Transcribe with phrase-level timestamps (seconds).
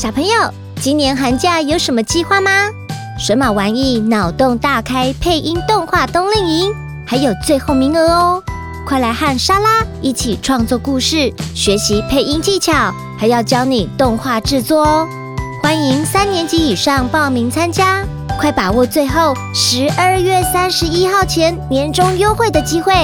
[0.00, 0.30] 小朋友，
[0.80, 2.50] 今年寒假有什么计划吗？
[3.18, 6.72] 神马玩意脑洞大开配音动画冬令营
[7.06, 8.42] 还有最后名额哦！
[8.86, 15.06] 快来和莎拉一起创作故事，学习配音技巧，还要教你动画制作哦！
[15.62, 18.02] 欢迎三年级以上报名参加，
[18.38, 22.94] 快把握最后十二月三十一号前年终优惠的机会！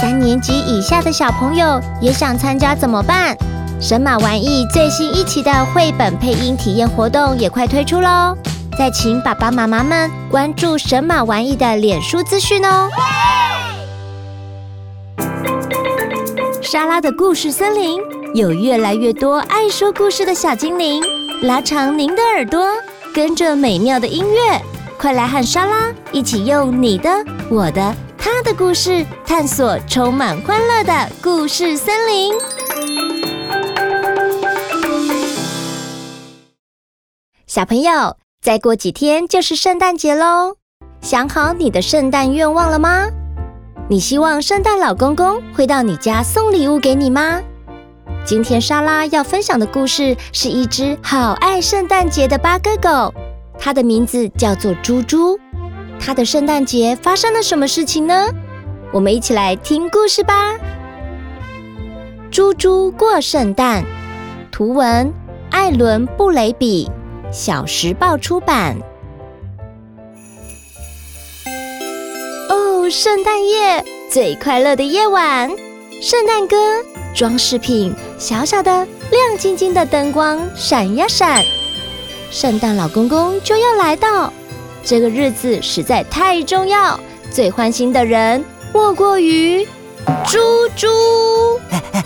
[0.00, 3.36] 三年级以下的小朋友也想参加怎么办？
[3.82, 8.32] 神马玩意最新一期的绘本配音体验活动也快推出喽！
[8.78, 12.88] 再请爸爸妈妈们关注神马玩意的脸书资讯哦！
[16.62, 18.00] 莎拉的故事森林
[18.36, 21.02] 有越来越多爱说故事的小精灵，
[21.42, 22.64] 拉长您的耳朵，
[23.12, 24.62] 跟着美妙的音乐，
[24.96, 27.10] 快来和莎拉一起用你的、
[27.50, 32.32] 我的、他的故事，探索充满欢乐的故事森林。
[37.54, 40.54] 小朋友，再过几天就是圣诞节喽，
[41.02, 43.06] 想好你的圣诞愿望了吗？
[43.90, 47.42] 你希望圣诞老公公会到你家送礼物给你吗？
[48.24, 53.12] 今天莎拉要分享的故事是一只好爱圣诞节的八哥狗，
[53.58, 55.38] 它的名字叫做猪猪。
[56.00, 58.28] 它的圣诞节发生了什么事情呢？
[58.94, 60.54] 我们一起来听故事吧。
[62.30, 63.84] 猪猪过圣诞，
[64.50, 65.12] 图文
[65.50, 66.90] 艾伦布雷比。
[67.32, 68.76] 小时报出版。
[72.50, 75.50] 哦，圣诞夜最快乐的夜晚，
[76.02, 76.56] 圣诞歌、
[77.14, 78.70] 装饰品，小小的、
[79.10, 81.42] 亮晶晶的灯光闪呀闪，
[82.30, 84.30] 圣诞老公公就要来到。
[84.84, 88.44] 这个日子实在太重要，最欢心的人
[88.74, 89.64] 莫过于
[90.26, 90.38] 猪
[90.76, 90.88] 猪。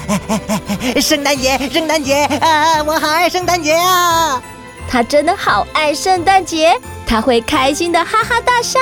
[1.01, 2.83] 圣诞节，圣诞节啊！
[2.85, 4.41] 我好爱圣诞节啊！
[4.89, 8.81] 他真的好爱圣诞节，他会开心的哈哈大笑。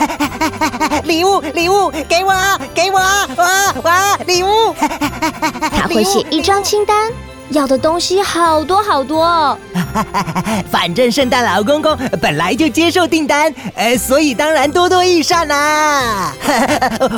[1.04, 2.32] 礼物，礼物，给我，
[2.74, 2.98] 给我，
[3.36, 4.74] 哇哇， 礼物。
[5.70, 7.12] 他会写一张清单，
[7.50, 9.24] 要的东西好多好多。
[9.24, 9.58] 哦
[10.70, 16.32] 反正圣诞老公公本来就接受订单，呃，所以当然多多益善啦。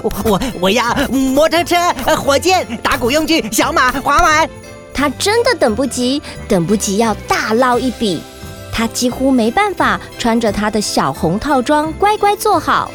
[0.02, 1.76] 我我要摩托车、
[2.16, 4.48] 火箭、打鼓用具、小马、滑板。
[4.94, 8.22] 他真的等不及，等不及要大捞一笔。
[8.72, 12.90] 他几乎没办法穿着他的小红套装乖乖坐好。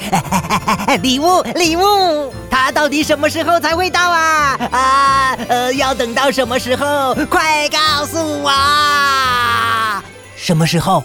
[1.04, 4.58] 礼物，礼物，他到底什么时候才会到啊？
[4.72, 7.14] 啊，呃，要等到什么时候？
[7.30, 8.52] 快告诉我！
[10.36, 11.04] 什么时候？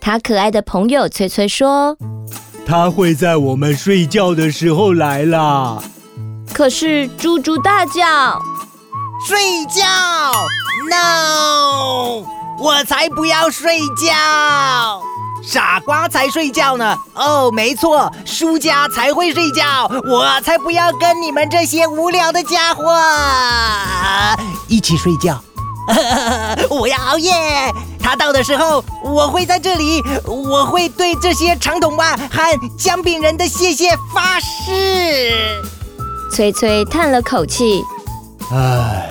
[0.00, 1.96] 他可爱的朋友崔崔说
[2.66, 5.82] ：“他会在我们睡觉的时候来啦。”
[6.52, 8.42] 可是猪猪大叫。
[9.24, 9.84] 睡觉
[10.90, 12.26] ？No，
[12.58, 15.00] 我才不要睡觉！
[15.44, 16.96] 傻瓜才睡觉呢！
[17.14, 22.84] 哦，没错，输家才会睡觉，我才不要跟你们这些无聊的家伙
[24.68, 25.42] 一起睡觉。
[26.70, 27.34] 我要熬夜，
[28.00, 35.60] 他到的时候，我会在这里，我会对这些长筒袜和姜饼人的谢谢发誓。
[36.30, 37.82] 崔崔叹了口气。
[38.52, 39.08] 唉，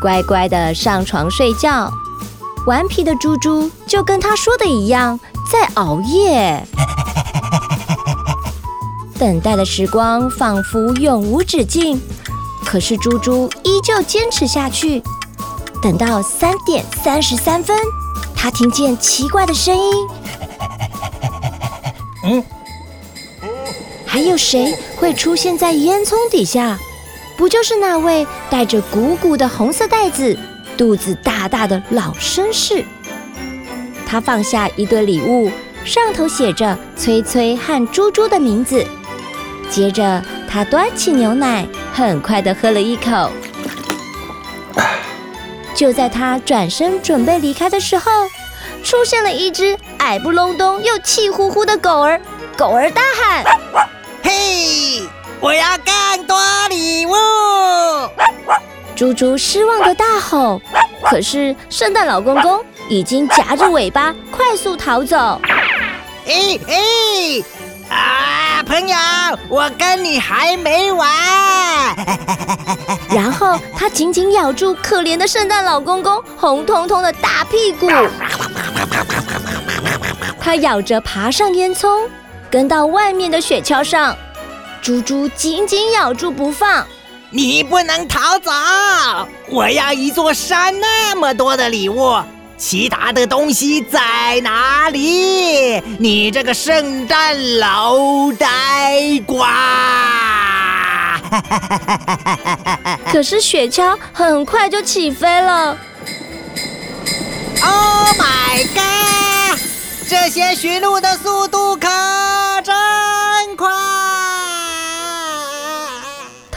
[0.00, 1.92] 乖乖的上床睡觉。
[2.66, 5.18] 顽皮的猪猪就跟他说的一样，
[5.50, 6.62] 在熬夜。
[9.18, 12.00] 等待的时光仿佛永无止境，
[12.64, 15.00] 可是猪猪依旧坚持下去。
[15.80, 17.78] 等到三点三十三分，
[18.34, 20.08] 他听见奇怪的声音。
[22.24, 22.44] 嗯，
[24.04, 26.76] 还有谁会出现在烟囱底下？
[27.36, 30.36] 不就是那位带着鼓鼓的红色袋子、
[30.76, 32.84] 肚子大大的老绅士？
[34.06, 35.50] 他放下一堆礼物，
[35.84, 38.86] 上头写着“崔崔”和“猪猪”的名字。
[39.68, 43.30] 接着，他端起牛奶，很快地喝了一口。
[45.74, 48.10] 就在他转身准备离开的时候，
[48.84, 52.20] 出现了一只矮不隆咚又气呼呼的狗儿。
[52.56, 53.44] 狗儿大喊
[54.22, 55.02] ：“嘿！”
[55.40, 56.38] 我要更多
[56.70, 57.12] 礼物！
[58.96, 60.58] 猪猪失望的大吼，
[61.04, 65.38] 可是圣诞老公公已经夹着尾巴快速逃走。
[66.26, 67.44] 咦咦
[67.90, 68.96] 啊，朋友，
[69.50, 71.06] 我跟你还没完！
[73.10, 77.90] 然后他紧紧咬住可怜的圣诞老公公红彤彤的大屁股，
[80.40, 82.08] 他咬着爬上烟囱，
[82.50, 84.16] 跟到外面的雪橇上。
[84.80, 86.86] 猪猪紧紧咬住不放，
[87.30, 88.50] 你不能逃走！
[89.48, 92.16] 我要一座山那么多的礼物，
[92.56, 95.82] 其他的东西在哪里？
[95.98, 97.96] 你这个圣诞老
[98.38, 99.48] 呆瓜！
[103.10, 105.76] 可是雪橇很快就起飞了。
[107.62, 109.58] Oh my god！
[110.08, 111.65] 这些驯鹿的速度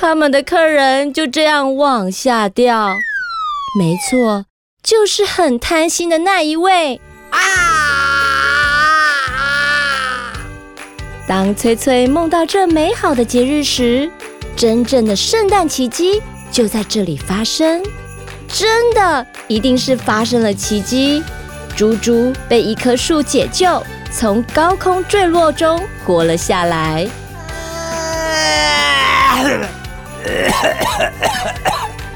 [0.09, 2.95] 他们的客人就这样往下掉。
[3.77, 4.47] 没错，
[4.81, 7.37] 就是很贪心的那一位啊！
[11.27, 14.09] 当崔崔梦到这美好的节日时，
[14.55, 16.19] 真正的圣诞奇迹
[16.51, 17.83] 就在这里发生。
[18.47, 21.23] 真的，一定是发生了奇迹。
[21.77, 27.07] 猪猪被一棵树解救，从高空坠落中活了下来。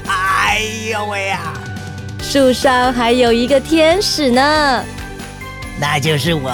[0.06, 0.60] 哎
[0.90, 1.54] 呦喂呀！
[2.20, 4.84] 树上还有一个天使呢，
[5.78, 6.50] 那就是我。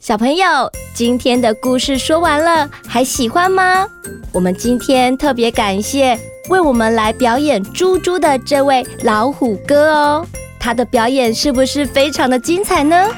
[0.00, 3.86] 小朋友，今天的故事说完了，还喜欢吗？
[4.32, 6.18] 我们今天特别感谢
[6.48, 10.26] 为我们来表演猪猪的这位老虎哥哦，
[10.58, 13.08] 他的表演是不是非常的精彩呢？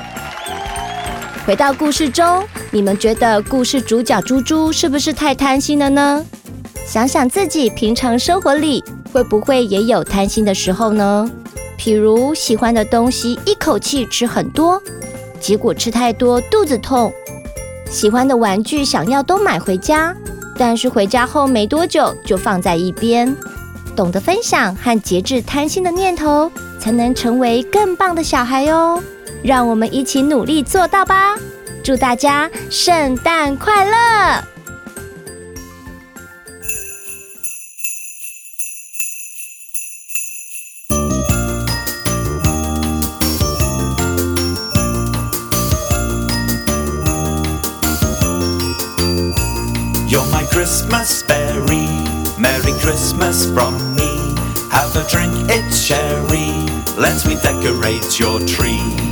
[1.50, 6.24] 回到故事中，你们觉得故事主角猪猪是不是太贪心了呢？
[6.86, 11.28] 想想自己平常生活里会不会也有贪心的时候呢？
[11.76, 14.80] 譬如喜欢的东西一口气吃很多。
[15.40, 17.12] 结果吃太多肚子痛，
[17.90, 20.14] 喜欢的玩具想要都买回家，
[20.56, 23.36] 但是回家后没多久就放在一边。
[23.96, 26.48] 懂得分享和节制贪心的念头，
[26.78, 29.02] 才能成为更棒的小孩哦。
[29.42, 31.34] 让我们一起努力做到吧！
[31.82, 34.44] 祝大家圣诞快乐
[50.06, 51.88] ！You're my Christmas berry,
[52.36, 54.34] Merry Christmas from me.
[54.70, 56.52] Have a drink, it's sherry.
[56.98, 59.09] Let me decorate your tree.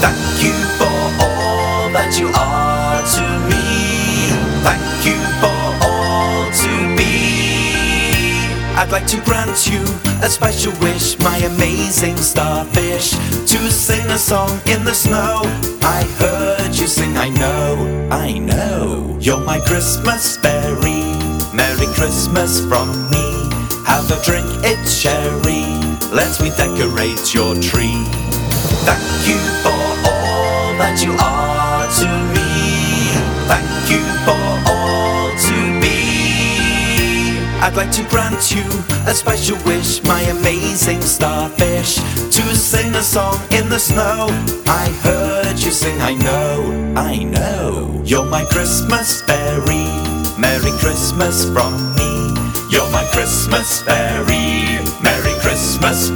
[0.00, 4.32] Thank you for all that you are to me.
[4.64, 7.20] Thank you for all to be.
[8.80, 9.82] I'd like to grant you
[10.22, 13.10] a special wish, my amazing starfish,
[13.46, 15.42] to sing a song in the snow.
[15.82, 19.18] I heard you sing, I know, I know.
[19.20, 21.04] You're my Christmas berry,
[21.52, 23.50] Merry Christmas from me.
[23.86, 25.64] Have a drink, it's cherry.
[26.10, 28.04] Let me decorate your tree.
[28.86, 29.59] Thank you
[31.02, 33.08] you are to me.
[33.48, 37.38] Thank you for all to be.
[37.62, 38.64] I'd like to grant you
[39.06, 44.28] a special wish, my amazing starfish, to sing a song in the snow.
[44.66, 48.02] I heard you sing, I know, I know.
[48.04, 49.86] You're my Christmas berry,
[50.38, 52.34] Merry Christmas from me.
[52.70, 56.10] You're my Christmas berry, Merry Christmas